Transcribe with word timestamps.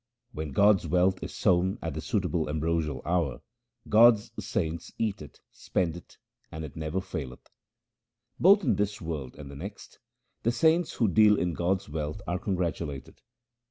When 0.31 0.51
God's 0.51 0.87
wealth 0.87 1.21
is 1.21 1.31
sown 1.31 1.77
at 1.79 1.93
the 1.93 2.01
suitable 2.01 2.49
ambrosial 2.49 3.03
hour, 3.05 3.43
God's 3.87 4.31
saints 4.43 4.91
eat 4.97 5.21
it, 5.21 5.39
spend 5.51 5.95
it, 5.95 6.17
and 6.51 6.65
it 6.65 6.75
never 6.75 6.99
faileth. 6.99 7.51
Both 8.39 8.63
in 8.63 8.77
this 8.77 8.99
world 8.99 9.35
and 9.35 9.51
the 9.51 9.55
next 9.55 9.99
the 10.41 10.51
saints 10.51 10.93
who 10.95 11.07
deal 11.07 11.37
in 11.37 11.53
God's 11.53 11.87
wealth 11.87 12.19
are 12.25 12.39
congratulated. 12.39 13.21